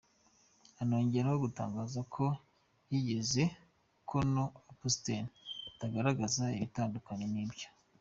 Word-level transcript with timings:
Anongeraho 0.81 1.37
gutangaza 1.45 1.99
ko 2.13 2.25
yizeye 2.91 3.45
ko 4.09 4.15
na 4.33 4.43
autopsie 4.47 5.17
itazagaragaza 5.69 6.43
ibitandukanye 6.57 7.25
n’ibyo. 7.33 7.67